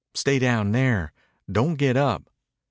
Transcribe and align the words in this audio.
"Stay 0.15 0.39
down 0.39 0.71
there. 0.71 1.13
Don't 1.51 1.75
get 1.75 1.95
up." 1.95 2.23